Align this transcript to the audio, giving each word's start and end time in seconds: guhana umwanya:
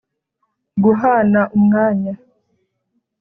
guhana 0.83 1.41
umwanya: 1.57 2.13